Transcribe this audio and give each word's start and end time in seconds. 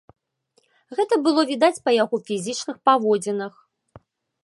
Гэта 0.99 1.19
было 1.27 1.45
відаць 1.53 1.83
па 1.89 1.95
яго 2.03 2.15
фізічных 2.31 2.77
паводзінах. 2.91 3.53